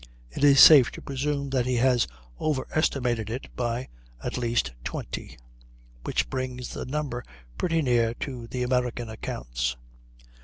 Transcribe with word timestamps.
it 0.31 0.43
is 0.43 0.59
safe 0.59 0.89
to 0.89 0.99
presume 0.99 1.51
that 1.51 1.67
he 1.67 1.75
has 1.75 2.07
overestimated 2.39 3.29
it 3.29 3.55
by 3.55 3.87
at 4.23 4.35
least 4.35 4.71
20, 4.83 5.37
which 6.05 6.27
brings 6.27 6.69
the 6.73 6.87
number 6.87 7.23
pretty 7.55 7.83
near 7.83 8.15
to 8.15 8.47
the 8.47 8.63
American 8.63 9.09
accounts. 9.09 9.77